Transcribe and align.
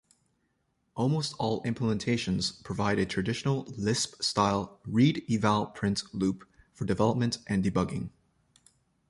Almost 0.95 1.35
all 1.37 1.61
implementations 1.61 2.63
provide 2.63 2.97
a 2.97 3.05
traditional 3.05 3.65
Lisp-style 3.77 4.79
read-eval-print 4.87 6.11
loop 6.11 6.43
for 6.73 6.85
development 6.85 7.37
and 7.45 7.63
debugging. 7.63 8.09